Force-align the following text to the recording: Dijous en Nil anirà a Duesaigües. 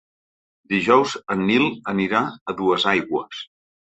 Dijous 0.73 1.11
en 1.35 1.43
Nil 1.49 1.67
anirà 1.93 2.21
a 2.53 2.57
Duesaigües. 2.63 3.45